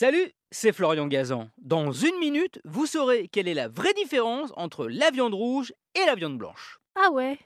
Salut, 0.00 0.32
c'est 0.50 0.72
Florian 0.72 1.08
Gazan. 1.08 1.50
Dans 1.58 1.92
une 1.92 2.18
minute, 2.20 2.58
vous 2.64 2.86
saurez 2.86 3.28
quelle 3.28 3.48
est 3.48 3.52
la 3.52 3.68
vraie 3.68 3.92
différence 3.92 4.50
entre 4.56 4.86
la 4.86 5.10
viande 5.10 5.34
rouge 5.34 5.74
et 5.94 6.06
la 6.06 6.14
viande 6.14 6.38
blanche. 6.38 6.80
Ah 6.94 7.10
ouais 7.10 7.38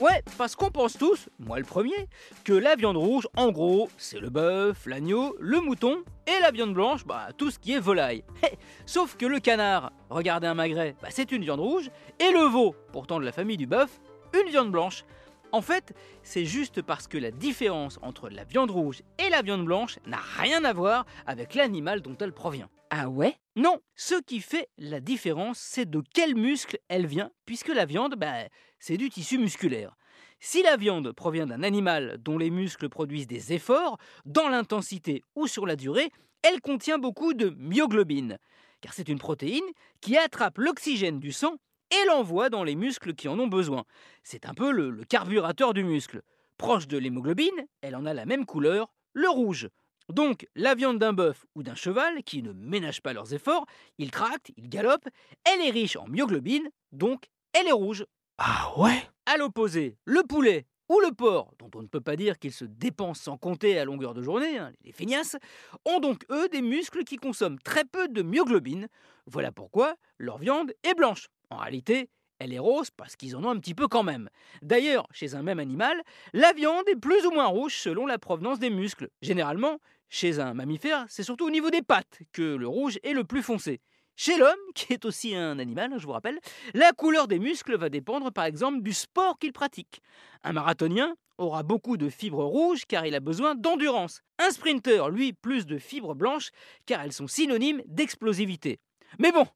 Ouais, 0.00 0.22
parce 0.38 0.56
qu'on 0.56 0.70
pense 0.70 0.96
tous, 0.96 1.28
moi 1.38 1.58
le 1.58 1.66
premier, 1.66 2.08
que 2.42 2.54
la 2.54 2.74
viande 2.74 2.96
rouge, 2.96 3.28
en 3.36 3.50
gros, 3.50 3.90
c'est 3.98 4.18
le 4.18 4.30
bœuf, 4.30 4.86
l'agneau, 4.86 5.36
le 5.40 5.60
mouton, 5.60 6.04
et 6.26 6.40
la 6.40 6.52
viande 6.52 6.72
blanche, 6.72 7.04
bah 7.04 7.28
tout 7.36 7.50
ce 7.50 7.58
qui 7.58 7.74
est 7.74 7.80
volaille. 7.80 8.24
Sauf 8.86 9.18
que 9.18 9.26
le 9.26 9.38
canard, 9.38 9.92
regardez 10.08 10.46
un 10.46 10.54
magret, 10.54 10.96
bah, 11.02 11.08
c'est 11.10 11.32
une 11.32 11.42
viande 11.42 11.60
rouge, 11.60 11.90
et 12.18 12.32
le 12.32 12.48
veau, 12.48 12.76
pourtant 12.94 13.20
de 13.20 13.26
la 13.26 13.32
famille 13.32 13.58
du 13.58 13.66
bœuf, 13.66 14.00
une 14.32 14.48
viande 14.48 14.72
blanche. 14.72 15.04
En 15.50 15.62
fait, 15.62 15.94
c'est 16.22 16.44
juste 16.44 16.82
parce 16.82 17.08
que 17.08 17.16
la 17.16 17.30
différence 17.30 17.98
entre 18.02 18.28
la 18.28 18.44
viande 18.44 18.70
rouge 18.70 19.02
et 19.18 19.30
la 19.30 19.40
viande 19.40 19.64
blanche 19.64 19.98
n'a 20.06 20.20
rien 20.36 20.62
à 20.64 20.74
voir 20.74 21.06
avec 21.26 21.54
l'animal 21.54 22.02
dont 22.02 22.16
elle 22.20 22.34
provient. 22.34 22.68
Ah 22.90 23.08
ouais? 23.08 23.34
Non, 23.56 23.80
ce 23.96 24.20
qui 24.20 24.40
fait 24.40 24.68
la 24.76 25.00
différence, 25.00 25.58
c'est 25.58 25.88
de 25.88 26.02
quel 26.12 26.34
muscle 26.34 26.78
elle 26.88 27.06
vient, 27.06 27.30
puisque 27.46 27.68
la 27.68 27.86
viande, 27.86 28.16
bah, 28.16 28.48
c'est 28.78 28.98
du 28.98 29.08
tissu 29.08 29.38
musculaire. 29.38 29.96
Si 30.38 30.62
la 30.62 30.76
viande 30.76 31.12
provient 31.12 31.46
d'un 31.46 31.62
animal 31.62 32.18
dont 32.20 32.38
les 32.38 32.50
muscles 32.50 32.88
produisent 32.88 33.26
des 33.26 33.54
efforts, 33.54 33.98
dans 34.26 34.48
l'intensité 34.48 35.22
ou 35.34 35.46
sur 35.46 35.66
la 35.66 35.76
durée, 35.76 36.10
elle 36.42 36.60
contient 36.60 36.98
beaucoup 36.98 37.34
de 37.34 37.50
myoglobine, 37.58 38.38
car 38.80 38.92
c'est 38.92 39.08
une 39.08 39.18
protéine 39.18 39.64
qui 40.00 40.16
attrape 40.16 40.58
l'oxygène 40.58 41.20
du 41.20 41.32
sang 41.32 41.56
et 41.90 42.06
l'envoie 42.06 42.50
dans 42.50 42.64
les 42.64 42.76
muscles 42.76 43.14
qui 43.14 43.28
en 43.28 43.38
ont 43.38 43.46
besoin. 43.46 43.84
C'est 44.22 44.46
un 44.46 44.54
peu 44.54 44.70
le, 44.70 44.90
le 44.90 45.04
carburateur 45.04 45.74
du 45.74 45.84
muscle. 45.84 46.22
Proche 46.56 46.88
de 46.88 46.98
l'hémoglobine, 46.98 47.66
elle 47.82 47.96
en 47.96 48.06
a 48.06 48.14
la 48.14 48.26
même 48.26 48.44
couleur, 48.44 48.92
le 49.12 49.28
rouge. 49.28 49.68
Donc, 50.08 50.46
la 50.54 50.74
viande 50.74 50.98
d'un 50.98 51.12
bœuf 51.12 51.44
ou 51.54 51.62
d'un 51.62 51.74
cheval, 51.74 52.22
qui 52.22 52.42
ne 52.42 52.52
ménagent 52.52 53.02
pas 53.02 53.12
leurs 53.12 53.34
efforts, 53.34 53.66
ils 53.98 54.10
tractent, 54.10 54.50
ils 54.56 54.68
galopent, 54.68 55.08
elle 55.44 55.60
est 55.60 55.70
riche 55.70 55.96
en 55.96 56.08
myoglobine, 56.08 56.70
donc 56.92 57.26
elle 57.52 57.68
est 57.68 57.72
rouge. 57.72 58.06
Ah 58.38 58.72
ouais? 58.78 59.02
À 59.26 59.36
l'opposé, 59.36 59.98
le 60.04 60.22
poulet 60.22 60.66
ou 60.88 61.00
le 61.00 61.12
porc, 61.12 61.52
dont 61.58 61.70
on 61.74 61.82
ne 61.82 61.86
peut 61.86 62.00
pas 62.00 62.16
dire 62.16 62.38
qu'ils 62.38 62.52
se 62.52 62.64
dépensent 62.64 63.22
sans 63.22 63.36
compter 63.36 63.78
à 63.78 63.84
longueur 63.84 64.14
de 64.14 64.22
journée, 64.22 64.56
hein, 64.56 64.72
les 64.84 64.92
feignasses, 64.92 65.36
ont 65.84 66.00
donc 66.00 66.24
eux 66.30 66.48
des 66.48 66.62
muscles 66.62 67.04
qui 67.04 67.16
consomment 67.16 67.58
très 67.58 67.84
peu 67.84 68.08
de 68.08 68.22
myoglobine. 68.22 68.88
Voilà 69.26 69.52
pourquoi 69.52 69.96
leur 70.16 70.38
viande 70.38 70.72
est 70.84 70.94
blanche. 70.94 71.28
En 71.50 71.56
réalité, 71.56 72.10
elle 72.38 72.52
est 72.52 72.58
rose 72.58 72.90
parce 72.90 73.16
qu'ils 73.16 73.36
en 73.36 73.44
ont 73.44 73.50
un 73.50 73.58
petit 73.58 73.74
peu 73.74 73.88
quand 73.88 74.02
même. 74.02 74.28
D'ailleurs, 74.62 75.06
chez 75.12 75.34
un 75.34 75.42
même 75.42 75.58
animal, 75.58 76.02
la 76.32 76.52
viande 76.52 76.88
est 76.88 76.96
plus 76.96 77.26
ou 77.26 77.30
moins 77.30 77.46
rouge 77.46 77.76
selon 77.76 78.06
la 78.06 78.18
provenance 78.18 78.58
des 78.58 78.70
muscles. 78.70 79.08
Généralement, 79.22 79.78
chez 80.08 80.38
un 80.38 80.54
mammifère, 80.54 81.04
c'est 81.08 81.22
surtout 81.22 81.46
au 81.46 81.50
niveau 81.50 81.70
des 81.70 81.82
pattes 81.82 82.20
que 82.32 82.42
le 82.42 82.68
rouge 82.68 82.98
est 83.02 83.12
le 83.12 83.24
plus 83.24 83.42
foncé. 83.42 83.80
Chez 84.16 84.36
l'homme, 84.36 84.56
qui 84.74 84.92
est 84.92 85.04
aussi 85.04 85.34
un 85.34 85.58
animal, 85.58 85.92
je 85.96 86.06
vous 86.06 86.12
rappelle, 86.12 86.38
la 86.74 86.92
couleur 86.92 87.28
des 87.28 87.38
muscles 87.38 87.76
va 87.76 87.88
dépendre 87.88 88.32
par 88.32 88.44
exemple 88.44 88.82
du 88.82 88.92
sport 88.92 89.38
qu'il 89.38 89.52
pratique. 89.52 90.00
Un 90.42 90.52
marathonien 90.52 91.14
aura 91.38 91.62
beaucoup 91.62 91.96
de 91.96 92.08
fibres 92.08 92.44
rouges 92.44 92.84
car 92.86 93.06
il 93.06 93.14
a 93.14 93.20
besoin 93.20 93.54
d'endurance. 93.54 94.22
Un 94.38 94.50
sprinter, 94.50 95.08
lui, 95.10 95.32
plus 95.32 95.66
de 95.66 95.78
fibres 95.78 96.14
blanches 96.14 96.50
car 96.84 97.02
elles 97.02 97.12
sont 97.12 97.28
synonymes 97.28 97.82
d'explosivité. 97.86 98.80
Mais 99.18 99.32
bon, 99.32 99.46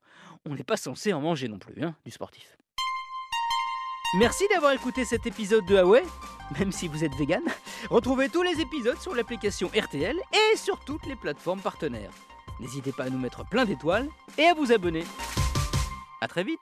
on 0.46 0.54
n'est 0.54 0.64
pas 0.64 0.76
censé 0.76 1.12
en 1.12 1.20
manger 1.20 1.48
non 1.48 1.58
plus, 1.58 1.82
hein, 1.82 1.94
du 2.04 2.10
sportif. 2.10 2.56
Merci 4.18 4.46
d'avoir 4.48 4.72
écouté 4.72 5.04
cet 5.04 5.26
épisode 5.26 5.64
de 5.66 5.76
Huawei, 5.76 6.02
même 6.58 6.72
si 6.72 6.88
vous 6.88 7.04
êtes 7.04 7.14
vegan. 7.14 7.42
Retrouvez 7.90 8.28
tous 8.28 8.42
les 8.42 8.60
épisodes 8.60 8.98
sur 8.98 9.14
l'application 9.14 9.68
RTL 9.68 10.16
et 10.32 10.56
sur 10.56 10.78
toutes 10.84 11.06
les 11.06 11.16
plateformes 11.16 11.60
partenaires. 11.60 12.10
N'hésitez 12.60 12.92
pas 12.92 13.04
à 13.04 13.10
nous 13.10 13.18
mettre 13.18 13.48
plein 13.48 13.64
d'étoiles 13.64 14.08
et 14.36 14.44
à 14.44 14.54
vous 14.54 14.70
abonner. 14.72 15.04
A 16.20 16.28
très 16.28 16.44
vite 16.44 16.60